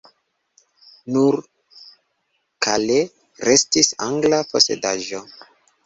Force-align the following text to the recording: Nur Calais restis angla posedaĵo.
Nur 1.17 1.35
Calais 2.67 3.47
restis 3.49 3.95
angla 4.11 4.45
posedaĵo. 4.53 5.27